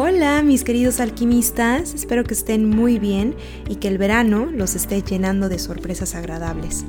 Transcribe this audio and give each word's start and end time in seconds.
Hola 0.00 0.44
mis 0.44 0.62
queridos 0.62 1.00
alquimistas, 1.00 1.92
espero 1.92 2.22
que 2.22 2.34
estén 2.34 2.70
muy 2.70 3.00
bien 3.00 3.34
y 3.68 3.74
que 3.74 3.88
el 3.88 3.98
verano 3.98 4.46
los 4.46 4.76
esté 4.76 5.02
llenando 5.02 5.48
de 5.48 5.58
sorpresas 5.58 6.14
agradables. 6.14 6.84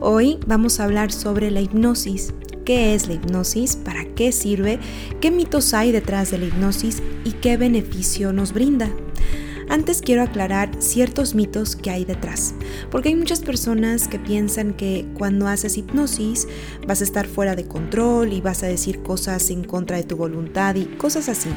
Hoy 0.00 0.38
vamos 0.46 0.78
a 0.78 0.84
hablar 0.84 1.12
sobre 1.12 1.50
la 1.50 1.62
hipnosis. 1.62 2.34
¿Qué 2.66 2.94
es 2.94 3.08
la 3.08 3.14
hipnosis? 3.14 3.76
¿Para 3.76 4.04
qué 4.04 4.32
sirve? 4.32 4.78
¿Qué 5.22 5.30
mitos 5.30 5.72
hay 5.72 5.92
detrás 5.92 6.30
de 6.30 6.36
la 6.36 6.44
hipnosis? 6.44 7.02
¿Y 7.24 7.32
qué 7.32 7.56
beneficio 7.56 8.34
nos 8.34 8.52
brinda? 8.52 8.90
Antes 9.72 10.02
quiero 10.02 10.20
aclarar 10.20 10.68
ciertos 10.80 11.34
mitos 11.34 11.76
que 11.76 11.88
hay 11.88 12.04
detrás, 12.04 12.54
porque 12.90 13.08
hay 13.08 13.14
muchas 13.14 13.40
personas 13.40 14.06
que 14.06 14.18
piensan 14.18 14.74
que 14.74 15.06
cuando 15.16 15.48
haces 15.48 15.78
hipnosis 15.78 16.46
vas 16.86 17.00
a 17.00 17.04
estar 17.04 17.26
fuera 17.26 17.56
de 17.56 17.66
control 17.66 18.34
y 18.34 18.42
vas 18.42 18.62
a 18.62 18.66
decir 18.66 19.02
cosas 19.02 19.48
en 19.48 19.64
contra 19.64 19.96
de 19.96 20.02
tu 20.02 20.18
voluntad 20.18 20.74
y 20.74 20.84
cosas 20.84 21.30
así, 21.30 21.48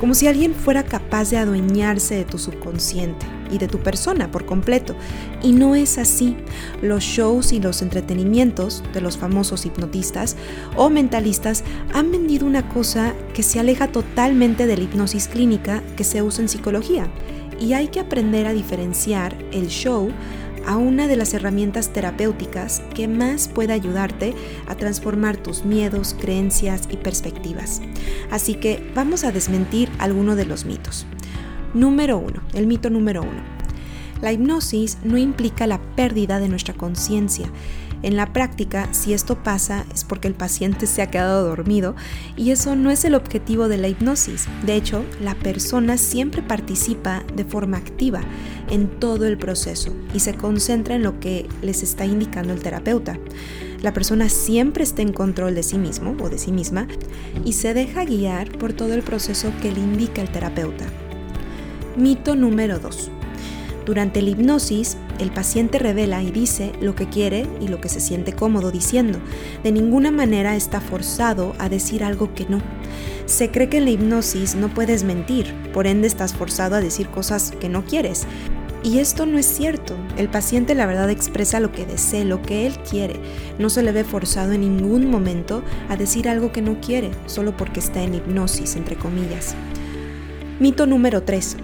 como 0.00 0.14
si 0.14 0.28
alguien 0.28 0.54
fuera 0.54 0.82
capaz 0.82 1.28
de 1.28 1.36
adueñarse 1.36 2.14
de 2.14 2.24
tu 2.24 2.38
subconsciente 2.38 3.26
y 3.50 3.58
de 3.58 3.68
tu 3.68 3.78
persona 3.78 4.30
por 4.30 4.46
completo. 4.46 4.94
Y 5.42 5.52
no 5.52 5.74
es 5.74 5.98
así. 5.98 6.36
Los 6.82 7.04
shows 7.04 7.52
y 7.52 7.60
los 7.60 7.82
entretenimientos 7.82 8.82
de 8.92 9.00
los 9.00 9.16
famosos 9.16 9.66
hipnotistas 9.66 10.36
o 10.76 10.90
mentalistas 10.90 11.64
han 11.92 12.10
vendido 12.10 12.46
una 12.46 12.68
cosa 12.68 13.14
que 13.34 13.42
se 13.42 13.60
aleja 13.60 13.88
totalmente 13.88 14.66
de 14.66 14.76
la 14.76 14.84
hipnosis 14.84 15.28
clínica 15.28 15.82
que 15.96 16.04
se 16.04 16.22
usa 16.22 16.42
en 16.42 16.48
psicología 16.48 17.08
y 17.60 17.72
hay 17.72 17.88
que 17.88 18.00
aprender 18.00 18.46
a 18.46 18.52
diferenciar 18.52 19.36
el 19.52 19.68
show 19.68 20.10
a 20.66 20.76
una 20.76 21.06
de 21.06 21.16
las 21.16 21.32
herramientas 21.32 21.92
terapéuticas 21.92 22.82
que 22.94 23.08
más 23.08 23.48
puede 23.48 23.72
ayudarte 23.72 24.34
a 24.66 24.74
transformar 24.74 25.38
tus 25.38 25.64
miedos, 25.64 26.14
creencias 26.20 26.82
y 26.90 26.98
perspectivas. 26.98 27.80
Así 28.30 28.54
que 28.54 28.92
vamos 28.94 29.24
a 29.24 29.32
desmentir 29.32 29.88
alguno 29.98 30.36
de 30.36 30.44
los 30.44 30.66
mitos. 30.66 31.06
Número 31.74 32.18
1. 32.18 32.42
El 32.54 32.66
mito 32.66 32.90
número 32.90 33.22
1. 33.22 33.30
La 34.22 34.32
hipnosis 34.32 34.98
no 35.04 35.16
implica 35.16 35.66
la 35.66 35.80
pérdida 35.94 36.38
de 36.40 36.48
nuestra 36.48 36.74
conciencia 36.74 37.50
en 38.02 38.16
la 38.16 38.32
práctica, 38.32 38.88
si 38.92 39.12
esto 39.12 39.42
pasa 39.42 39.84
es 39.92 40.04
porque 40.04 40.28
el 40.28 40.34
paciente 40.34 40.86
se 40.86 41.02
ha 41.02 41.10
quedado 41.10 41.44
dormido 41.44 41.96
y 42.36 42.52
eso 42.52 42.76
no 42.76 42.92
es 42.92 43.04
el 43.04 43.16
objetivo 43.16 43.66
de 43.66 43.76
la 43.76 43.88
hipnosis. 43.88 44.46
De 44.64 44.76
hecho, 44.76 45.04
la 45.20 45.34
persona 45.34 45.98
siempre 45.98 46.42
participa 46.42 47.24
de 47.34 47.44
forma 47.44 47.76
activa 47.76 48.20
en 48.70 48.88
todo 49.00 49.26
el 49.26 49.36
proceso 49.36 49.92
y 50.14 50.20
se 50.20 50.34
concentra 50.34 50.94
en 50.94 51.02
lo 51.02 51.18
que 51.18 51.48
les 51.60 51.82
está 51.82 52.06
indicando 52.06 52.52
el 52.52 52.62
terapeuta. 52.62 53.18
La 53.82 53.92
persona 53.92 54.28
siempre 54.28 54.84
está 54.84 55.02
en 55.02 55.12
control 55.12 55.56
de 55.56 55.64
sí 55.64 55.78
mismo 55.78 56.16
o 56.20 56.28
de 56.28 56.38
sí 56.38 56.52
misma 56.52 56.86
y 57.44 57.54
se 57.54 57.74
deja 57.74 58.04
guiar 58.04 58.56
por 58.58 58.72
todo 58.72 58.94
el 58.94 59.02
proceso 59.02 59.52
que 59.60 59.72
le 59.72 59.80
indica 59.80 60.22
el 60.22 60.30
terapeuta. 60.30 60.86
Mito 61.98 62.36
número 62.36 62.78
2. 62.78 63.10
Durante 63.84 64.22
la 64.22 64.30
hipnosis, 64.30 64.96
el 65.18 65.32
paciente 65.32 65.80
revela 65.80 66.22
y 66.22 66.30
dice 66.30 66.70
lo 66.80 66.94
que 66.94 67.08
quiere 67.08 67.44
y 67.60 67.66
lo 67.66 67.80
que 67.80 67.88
se 67.88 67.98
siente 67.98 68.34
cómodo 68.34 68.70
diciendo. 68.70 69.18
De 69.64 69.72
ninguna 69.72 70.12
manera 70.12 70.54
está 70.54 70.80
forzado 70.80 71.56
a 71.58 71.68
decir 71.68 72.04
algo 72.04 72.34
que 72.34 72.46
no. 72.48 72.62
Se 73.26 73.50
cree 73.50 73.68
que 73.68 73.78
en 73.78 73.86
la 73.86 73.90
hipnosis 73.90 74.54
no 74.54 74.68
puedes 74.68 75.02
mentir, 75.02 75.52
por 75.72 75.88
ende 75.88 76.06
estás 76.06 76.34
forzado 76.34 76.76
a 76.76 76.80
decir 76.80 77.08
cosas 77.08 77.50
que 77.58 77.68
no 77.68 77.84
quieres. 77.84 78.28
Y 78.84 79.00
esto 79.00 79.26
no 79.26 79.36
es 79.36 79.46
cierto. 79.46 79.96
El 80.16 80.28
paciente 80.28 80.76
la 80.76 80.86
verdad 80.86 81.10
expresa 81.10 81.58
lo 81.58 81.72
que 81.72 81.84
desee, 81.84 82.24
lo 82.24 82.42
que 82.42 82.68
él 82.68 82.78
quiere. 82.88 83.16
No 83.58 83.70
se 83.70 83.82
le 83.82 83.90
ve 83.90 84.04
forzado 84.04 84.52
en 84.52 84.60
ningún 84.60 85.10
momento 85.10 85.64
a 85.88 85.96
decir 85.96 86.28
algo 86.28 86.52
que 86.52 86.62
no 86.62 86.80
quiere, 86.80 87.10
solo 87.26 87.56
porque 87.56 87.80
está 87.80 88.04
en 88.04 88.14
hipnosis, 88.14 88.76
entre 88.76 88.94
comillas. 88.94 89.56
Mito 90.60 90.86
número 90.86 91.24
3. 91.24 91.56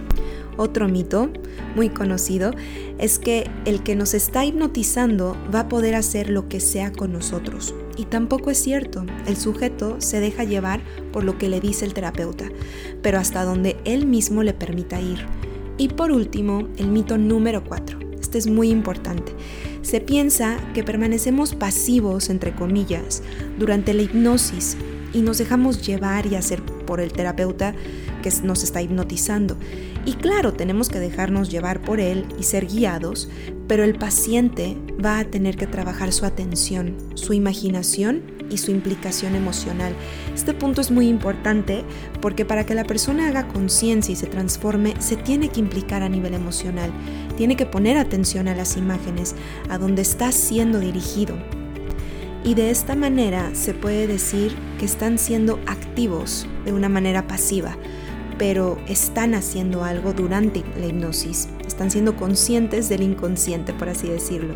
Otro 0.57 0.89
mito 0.89 1.31
muy 1.75 1.89
conocido 1.89 2.53
es 2.99 3.19
que 3.19 3.51
el 3.65 3.83
que 3.83 3.97
nos 3.97 4.15
está 4.15 4.45
hipnotizando 4.45 5.37
va 5.53 5.61
a 5.61 5.69
poder 5.69 5.95
hacer 5.95 6.31
lo 6.31 6.49
que 6.49 6.61
sea 6.61 6.93
con 6.93 7.13
nosotros. 7.13 7.75
Y 7.97 8.05
tampoco 8.05 8.51
es 8.51 8.59
cierto, 8.59 9.05
el 9.27 9.37
sujeto 9.37 9.97
se 10.01 10.21
deja 10.21 10.45
llevar 10.45 10.81
por 11.13 11.25
lo 11.25 11.39
que 11.39 11.49
le 11.49 11.61
dice 11.61 11.85
el 11.85 11.95
terapeuta, 11.95 12.47
pero 13.03 13.19
hasta 13.19 13.45
donde 13.45 13.77
él 13.85 14.07
mismo 14.07 14.43
le 14.43 14.55
permita 14.55 15.01
ir. 15.01 15.27
Y 15.77 15.89
por 15.89 16.13
último, 16.13 16.69
el 16.77 16.89
mito 16.89 17.19
número 17.19 17.65
4. 17.65 17.99
Este 18.21 18.39
es 18.39 18.47
muy 18.47 18.71
importante. 18.71 19.33
Se 19.83 20.01
piensa 20.01 20.57
que 20.73 20.83
permanecemos 20.83 21.55
pasivos, 21.55 22.31
entre 22.31 22.55
comillas, 22.55 23.23
durante 23.59 23.93
la 23.93 24.03
hipnosis 24.03 24.77
y 25.13 25.21
nos 25.21 25.39
dejamos 25.39 25.87
llevar 25.87 26.27
y 26.27 26.35
hacer 26.35 26.63
por 26.63 27.01
el 27.01 27.13
terapeuta 27.13 27.75
que 28.25 28.33
nos 28.43 28.63
está 28.63 28.81
hipnotizando. 28.81 29.59
Y 30.07 30.15
claro, 30.15 30.55
tenemos 30.55 30.89
que 30.89 30.99
dejarnos 30.99 31.51
llevar 31.51 31.83
por 31.83 32.01
él 32.01 32.25
y 32.41 32.45
ser 32.45 32.67
guiados, 32.67 33.29
pero 33.69 33.85
el 33.85 33.97
paciente 33.99 34.79
va 35.05 35.19
a 35.19 35.25
tener 35.25 35.57
que 35.57 35.67
trabajar 35.67 36.11
su 36.11 36.25
atención, 36.25 36.97
su 37.15 37.35
imaginación 37.35 38.23
y 38.49 38.57
su 38.57 38.71
implicación 38.71 39.35
emocional. 39.35 39.95
Este 40.35 40.55
punto 40.55 40.81
es 40.81 40.91
muy 40.91 41.07
importante 41.09 41.85
porque 42.23 42.47
para 42.47 42.65
que 42.65 42.75
la 42.75 42.85
persona 42.85 43.29
haga 43.29 43.47
conciencia 43.47 44.15
y 44.15 44.17
se 44.17 44.27
transforme, 44.27 44.95
se 45.01 45.17
tiene 45.17 45.51
que 45.51 45.61
implicar 45.61 46.03
a 46.03 46.09
nivel 46.09 46.33
emocional, 46.33 46.91
tiene 47.37 47.57
que 47.57 47.67
poner 47.67 47.99
atención 47.99 48.49
a 48.49 48.55
las 48.55 48.79
imágenes, 48.79 49.35
a 49.69 49.77
donde 49.77 50.01
está 50.01 50.33
siendo 50.33 50.81
dirigido. 50.81 51.37
Y 52.43 52.55
de 52.55 52.71
esta 52.71 52.95
manera 52.95 53.55
se 53.55 53.75
puede 53.75 54.07
decir 54.07 54.55
que 54.79 54.87
están 54.87 55.19
siendo 55.19 55.59
activos 55.67 56.47
de 56.65 56.73
una 56.73 56.89
manera 56.89 57.27
pasiva 57.27 57.77
pero 58.39 58.79
están 58.89 59.35
haciendo 59.35 59.85
algo 59.85 60.13
durante 60.13 60.65
la 60.79 60.87
hipnosis, 60.87 61.49
están 61.67 61.91
siendo 61.91 62.17
conscientes 62.17 62.89
del 62.89 63.03
inconsciente, 63.03 63.73
por 63.73 63.89
así 63.89 64.09
decirlo. 64.09 64.55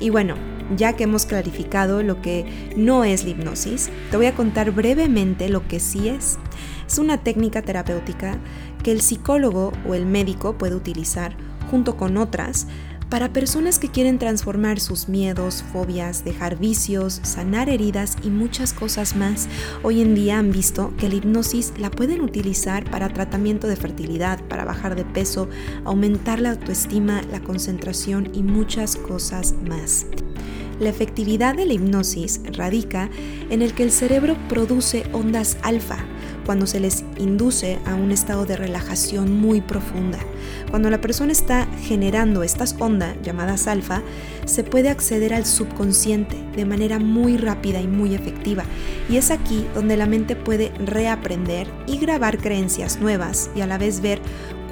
Y 0.00 0.10
bueno, 0.10 0.34
ya 0.76 0.94
que 0.94 1.04
hemos 1.04 1.26
clarificado 1.26 2.02
lo 2.02 2.22
que 2.22 2.44
no 2.76 3.04
es 3.04 3.24
la 3.24 3.30
hipnosis, 3.30 3.90
te 4.10 4.16
voy 4.16 4.26
a 4.26 4.34
contar 4.34 4.70
brevemente 4.72 5.48
lo 5.48 5.66
que 5.66 5.80
sí 5.80 6.08
es. 6.08 6.38
Es 6.86 6.98
una 6.98 7.18
técnica 7.18 7.62
terapéutica 7.62 8.38
que 8.82 8.92
el 8.92 9.00
psicólogo 9.00 9.72
o 9.86 9.94
el 9.94 10.06
médico 10.06 10.58
puede 10.58 10.74
utilizar 10.74 11.36
junto 11.70 11.96
con 11.96 12.16
otras 12.16 12.66
para 13.12 13.30
personas 13.30 13.78
que 13.78 13.90
quieren 13.90 14.18
transformar 14.18 14.80
sus 14.80 15.06
miedos, 15.06 15.62
fobias, 15.70 16.24
dejar 16.24 16.56
vicios, 16.56 17.20
sanar 17.24 17.68
heridas 17.68 18.16
y 18.24 18.30
muchas 18.30 18.72
cosas 18.72 19.16
más, 19.16 19.48
hoy 19.82 20.00
en 20.00 20.14
día 20.14 20.38
han 20.38 20.50
visto 20.50 20.94
que 20.96 21.10
la 21.10 21.16
hipnosis 21.16 21.74
la 21.76 21.90
pueden 21.90 22.22
utilizar 22.22 22.90
para 22.90 23.10
tratamiento 23.10 23.66
de 23.66 23.76
fertilidad, 23.76 24.40
para 24.48 24.64
bajar 24.64 24.94
de 24.94 25.04
peso, 25.04 25.50
aumentar 25.84 26.40
la 26.40 26.52
autoestima, 26.52 27.20
la 27.30 27.40
concentración 27.40 28.30
y 28.32 28.42
muchas 28.42 28.96
cosas 28.96 29.54
más. 29.68 30.06
La 30.80 30.88
efectividad 30.88 31.54
de 31.54 31.66
la 31.66 31.74
hipnosis 31.74 32.40
radica 32.56 33.10
en 33.50 33.60
el 33.60 33.74
que 33.74 33.82
el 33.82 33.92
cerebro 33.92 34.38
produce 34.48 35.04
ondas 35.12 35.58
alfa, 35.60 35.98
cuando 36.44 36.66
se 36.66 36.80
les 36.80 37.04
induce 37.18 37.78
a 37.86 37.94
un 37.94 38.10
estado 38.10 38.46
de 38.46 38.56
relajación 38.56 39.40
muy 39.40 39.60
profunda. 39.60 40.18
Cuando 40.70 40.90
la 40.90 41.00
persona 41.00 41.32
está 41.32 41.66
generando 41.82 42.42
estas 42.42 42.76
ondas 42.78 43.16
llamadas 43.22 43.66
alfa, 43.66 44.02
se 44.44 44.64
puede 44.64 44.88
acceder 44.88 45.34
al 45.34 45.46
subconsciente 45.46 46.36
de 46.56 46.64
manera 46.64 46.98
muy 46.98 47.36
rápida 47.36 47.80
y 47.80 47.86
muy 47.86 48.14
efectiva. 48.14 48.64
Y 49.08 49.16
es 49.16 49.30
aquí 49.30 49.66
donde 49.74 49.96
la 49.96 50.06
mente 50.06 50.36
puede 50.36 50.70
reaprender 50.84 51.68
y 51.86 51.98
grabar 51.98 52.38
creencias 52.38 53.00
nuevas 53.00 53.50
y 53.54 53.60
a 53.60 53.66
la 53.66 53.78
vez 53.78 54.00
ver 54.00 54.20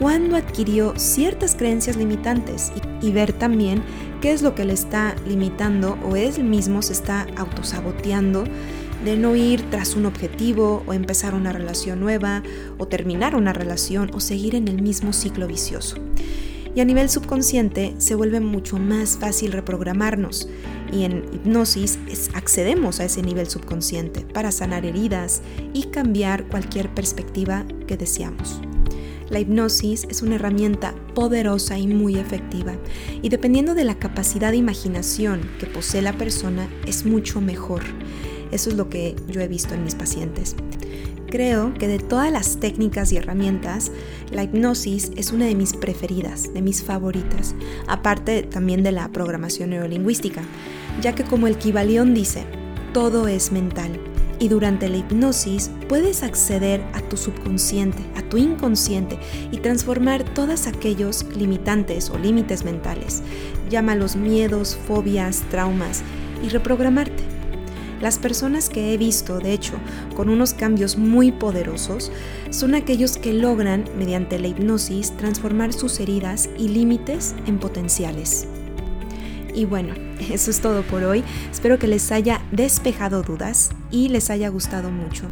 cuándo 0.00 0.36
adquirió 0.36 0.94
ciertas 0.96 1.54
creencias 1.54 1.96
limitantes 1.96 2.72
y, 3.02 3.12
ver 3.12 3.32
también 3.32 3.82
qué 4.20 4.32
es 4.32 4.40
lo 4.40 4.54
que 4.54 4.64
le 4.64 4.72
está 4.72 5.14
limitando 5.26 5.98
o 6.04 6.16
él 6.16 6.44
mismo 6.44 6.80
se 6.80 6.92
está 6.92 7.26
autosaboteando 7.36 8.44
de 9.04 9.16
no 9.16 9.36
ir 9.36 9.68
tras 9.70 9.96
un 9.96 10.06
objetivo 10.06 10.82
o 10.86 10.92
empezar 10.92 11.34
una 11.34 11.52
relación 11.52 12.00
nueva 12.00 12.42
o 12.78 12.86
terminar 12.86 13.34
una 13.34 13.52
relación 13.52 14.10
o 14.14 14.20
seguir 14.20 14.54
en 14.54 14.68
el 14.68 14.82
mismo 14.82 15.12
ciclo 15.12 15.46
vicioso. 15.46 15.96
Y 16.74 16.80
a 16.80 16.84
nivel 16.84 17.10
subconsciente 17.10 17.94
se 17.98 18.14
vuelve 18.14 18.40
mucho 18.40 18.78
más 18.78 19.18
fácil 19.18 19.52
reprogramarnos 19.52 20.48
y 20.92 21.04
en 21.04 21.24
hipnosis 21.32 21.98
accedemos 22.34 23.00
a 23.00 23.04
ese 23.04 23.22
nivel 23.22 23.48
subconsciente 23.48 24.20
para 24.20 24.52
sanar 24.52 24.84
heridas 24.84 25.42
y 25.72 25.84
cambiar 25.84 26.46
cualquier 26.46 26.94
perspectiva 26.94 27.64
que 27.86 27.96
deseamos. 27.96 28.60
La 29.30 29.38
hipnosis 29.38 30.06
es 30.10 30.22
una 30.22 30.34
herramienta 30.34 30.94
poderosa 31.14 31.78
y 31.78 31.86
muy 31.86 32.18
efectiva 32.18 32.74
y 33.22 33.28
dependiendo 33.28 33.74
de 33.74 33.84
la 33.84 33.94
capacidad 33.96 34.50
de 34.50 34.56
imaginación 34.56 35.40
que 35.60 35.66
posee 35.66 36.02
la 36.02 36.12
persona 36.12 36.68
es 36.86 37.06
mucho 37.06 37.40
mejor. 37.40 37.82
Eso 38.52 38.70
es 38.70 38.76
lo 38.76 38.88
que 38.88 39.16
yo 39.28 39.40
he 39.40 39.48
visto 39.48 39.74
en 39.74 39.84
mis 39.84 39.94
pacientes. 39.94 40.56
Creo 41.30 41.72
que 41.74 41.86
de 41.86 42.00
todas 42.00 42.32
las 42.32 42.58
técnicas 42.58 43.12
y 43.12 43.16
herramientas, 43.16 43.92
la 44.32 44.42
hipnosis 44.42 45.12
es 45.16 45.30
una 45.30 45.46
de 45.46 45.54
mis 45.54 45.74
preferidas, 45.74 46.52
de 46.52 46.60
mis 46.60 46.82
favoritas, 46.82 47.54
aparte 47.86 48.42
también 48.42 48.82
de 48.82 48.90
la 48.90 49.08
programación 49.12 49.70
neurolingüística, 49.70 50.42
ya 51.00 51.14
que 51.14 51.22
como 51.22 51.46
el 51.46 51.56
Kibalión 51.56 52.14
dice, 52.14 52.44
todo 52.92 53.28
es 53.28 53.52
mental 53.52 54.00
Y 54.40 54.48
durante 54.48 54.88
la 54.88 54.96
hipnosis 54.96 55.70
puedes 55.88 56.22
acceder 56.22 56.82
a 56.94 57.02
tu 57.02 57.16
subconsciente, 57.18 58.02
a 58.16 58.22
tu 58.22 58.38
inconsciente 58.38 59.18
y 59.52 59.58
transformar 59.58 60.24
todos 60.24 60.66
aquellos 60.66 61.26
limitantes 61.36 62.08
o 62.08 62.18
límites 62.18 62.64
mentales. 62.64 63.22
Llámalos 63.68 64.16
miedos, 64.16 64.78
fobias, 64.88 65.42
traumas 65.50 66.02
y 66.42 66.48
reprogramarte. 66.48 67.39
Las 68.00 68.18
personas 68.18 68.70
que 68.70 68.94
he 68.94 68.96
visto, 68.96 69.38
de 69.38 69.52
hecho, 69.52 69.74
con 70.16 70.28
unos 70.28 70.54
cambios 70.54 70.96
muy 70.96 71.32
poderosos, 71.32 72.10
son 72.50 72.74
aquellos 72.74 73.18
que 73.18 73.34
logran, 73.34 73.84
mediante 73.96 74.38
la 74.38 74.48
hipnosis, 74.48 75.16
transformar 75.16 75.72
sus 75.72 76.00
heridas 76.00 76.48
y 76.58 76.68
límites 76.68 77.34
en 77.46 77.58
potenciales. 77.58 78.46
Y 79.54 79.64
bueno, 79.64 79.94
eso 80.30 80.50
es 80.50 80.60
todo 80.60 80.82
por 80.82 81.04
hoy. 81.04 81.24
Espero 81.50 81.78
que 81.78 81.88
les 81.88 82.12
haya 82.12 82.42
despejado 82.52 83.22
dudas 83.22 83.70
y 83.90 84.08
les 84.08 84.28
haya 84.30 84.48
gustado 84.48 84.90
mucho. 84.90 85.24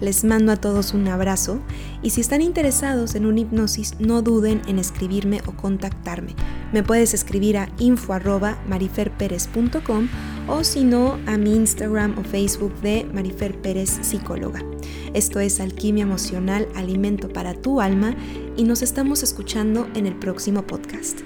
Les 0.00 0.24
mando 0.24 0.50
a 0.52 0.56
todos 0.56 0.94
un 0.94 1.08
abrazo 1.08 1.60
y 2.02 2.10
si 2.10 2.20
están 2.20 2.42
interesados 2.42 3.14
en 3.14 3.24
una 3.26 3.40
hipnosis 3.40 3.94
no 4.00 4.22
duden 4.22 4.62
en 4.66 4.78
escribirme 4.78 5.40
o 5.46 5.52
contactarme. 5.52 6.34
Me 6.72 6.82
puedes 6.82 7.14
escribir 7.14 7.56
a 7.58 7.68
info@mariferperez.com 7.78 10.08
o 10.48 10.62
si 10.64 10.84
no 10.84 11.18
a 11.26 11.36
mi 11.36 11.54
Instagram 11.54 12.18
o 12.18 12.22
Facebook 12.22 12.72
de 12.80 13.04
Marifer 13.12 13.60
Pérez 13.60 13.90
Psicóloga. 14.02 14.62
Esto 15.14 15.40
es 15.40 15.60
Alquimia 15.60 16.02
Emocional, 16.02 16.68
Alimento 16.74 17.28
para 17.28 17.54
tu 17.54 17.80
Alma 17.80 18.14
y 18.56 18.64
nos 18.64 18.82
estamos 18.82 19.22
escuchando 19.22 19.88
en 19.94 20.06
el 20.06 20.16
próximo 20.16 20.66
podcast. 20.66 21.20